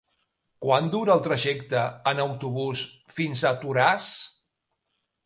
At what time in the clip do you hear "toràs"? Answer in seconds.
3.65-4.09